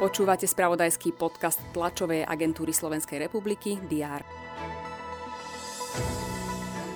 [0.00, 4.24] Počúvate spravodajský podcast tlačovej agentúry Slovenskej republiky DR.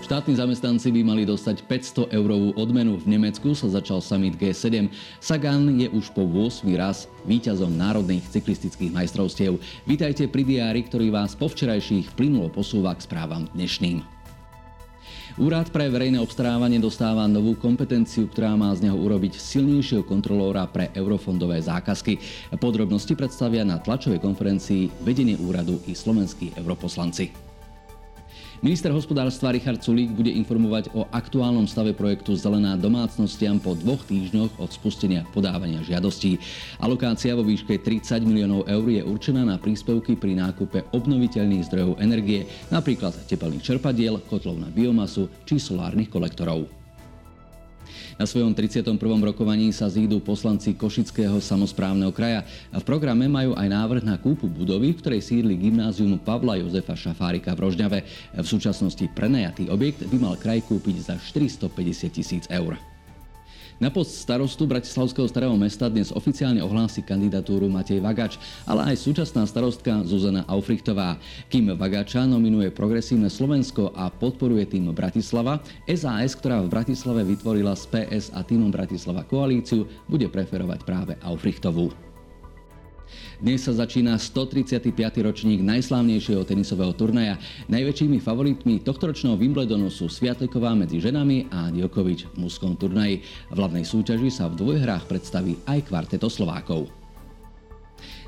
[0.05, 3.01] Štátni zamestnanci by mali dostať 500 eurovú odmenu.
[3.01, 4.93] V Nemecku sa začal summit G7.
[5.17, 9.57] Sagan je už po 8 raz víťazom národných cyklistických majstrovstiev.
[9.89, 14.14] Vítajte pri diári, ktorý vás po včerajších plynulo posúva k správam dnešným.
[15.35, 20.95] Úrad pre verejné obstarávanie dostáva novú kompetenciu, ktorá má z neho urobiť silnejšieho kontrolóra pre
[20.95, 22.23] eurofondové zákazky.
[22.55, 27.54] Podrobnosti predstavia na tlačovej konferencii vedenie úradu i slovenskí europoslanci.
[28.63, 34.63] Minister hospodárstva Richard Sulík bude informovať o aktuálnom stave projektu Zelená domácnostiam po dvoch týždňoch
[34.63, 36.39] od spustenia podávania žiadostí.
[36.79, 42.47] Alokácia vo výške 30 miliónov eur je určená na príspevky pri nákupe obnoviteľných zdrojov energie,
[42.71, 46.84] napríklad tepelných čerpadiel, kotlov na biomasu či solárnych kolektorov.
[48.15, 48.95] Na svojom 31.
[49.01, 52.47] rokovaní sa zídu poslanci Košického samozprávneho kraja.
[52.71, 57.59] V programe majú aj návrh na kúpu budovy, v ktorej sídli gymnázium Pavla Jozefa Šafárika
[57.59, 57.99] v Rožňave.
[58.39, 62.79] V súčasnosti prenajatý objekt by mal kraj kúpiť za 450 tisíc eur.
[63.83, 68.39] Na post starostu Bratislavského starého mesta dnes oficiálne ohlási kandidatúru Matej Vagač,
[68.71, 71.19] ale aj súčasná starostka Zuzana Aufrichtová.
[71.51, 75.59] Kým Vagača nominuje Progresívne Slovensko a podporuje tým Bratislava,
[75.91, 82.14] SAS, ktorá v Bratislave vytvorila z PS a týmom Bratislava koalíciu, bude preferovať práve Aufrichtovú.
[83.43, 84.95] Dnes sa začína 135.
[85.19, 87.35] ročník najslávnejšieho tenisového turnaja.
[87.67, 93.27] Najväčšími favoritmi tohtoročného Wimbledonu sú Sviateková medzi ženami a Djokovič v mužskom turnaji.
[93.51, 96.87] V hlavnej súťaži sa v dvojhrách predstaví aj kvarteto Slovákov.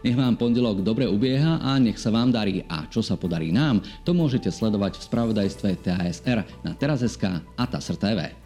[0.02, 2.66] Nech vám pondelok dobre ubieha a nech sa vám darí.
[2.66, 7.94] A čo sa podarí nám, to môžete sledovať v spravodajstve TASR na teraz.sk a TASR
[7.94, 8.45] TV.